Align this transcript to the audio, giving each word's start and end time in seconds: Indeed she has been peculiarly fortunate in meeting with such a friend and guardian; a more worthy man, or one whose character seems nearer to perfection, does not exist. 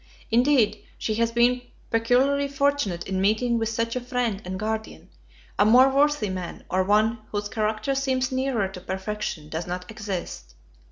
Indeed 0.31 0.83
she 0.97 1.13
has 1.21 1.31
been 1.31 1.61
peculiarly 1.91 2.47
fortunate 2.47 3.07
in 3.07 3.21
meeting 3.21 3.59
with 3.59 3.69
such 3.69 3.95
a 3.95 4.01
friend 4.01 4.41
and 4.43 4.57
guardian; 4.59 5.09
a 5.59 5.63
more 5.63 5.89
worthy 5.91 6.29
man, 6.31 6.63
or 6.71 6.83
one 6.83 7.19
whose 7.31 7.47
character 7.49 7.93
seems 7.93 8.31
nearer 8.31 8.67
to 8.67 8.81
perfection, 8.81 9.47
does 9.47 9.67
not 9.67 9.91
exist. 9.91 10.55